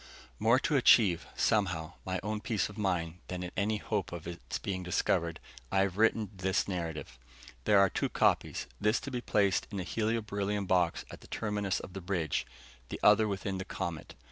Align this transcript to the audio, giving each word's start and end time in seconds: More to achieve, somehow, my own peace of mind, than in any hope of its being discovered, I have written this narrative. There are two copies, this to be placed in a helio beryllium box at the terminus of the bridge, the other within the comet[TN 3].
More 0.39 0.57
to 0.61 0.75
achieve, 0.77 1.27
somehow, 1.35 1.93
my 2.07 2.19
own 2.23 2.41
peace 2.41 2.69
of 2.69 2.77
mind, 2.79 3.19
than 3.27 3.43
in 3.43 3.51
any 3.55 3.77
hope 3.77 4.11
of 4.11 4.25
its 4.25 4.57
being 4.57 4.81
discovered, 4.81 5.39
I 5.71 5.81
have 5.81 5.95
written 5.95 6.31
this 6.33 6.67
narrative. 6.67 7.19
There 7.65 7.77
are 7.77 7.87
two 7.87 8.09
copies, 8.09 8.65
this 8.79 8.99
to 9.01 9.11
be 9.11 9.21
placed 9.21 9.67
in 9.69 9.79
a 9.79 9.83
helio 9.83 10.23
beryllium 10.23 10.65
box 10.65 11.05
at 11.11 11.21
the 11.21 11.27
terminus 11.27 11.79
of 11.79 11.93
the 11.93 12.01
bridge, 12.01 12.47
the 12.89 12.99
other 13.03 13.27
within 13.27 13.59
the 13.59 13.65
comet[TN 13.65 14.07
3]. 14.09 14.17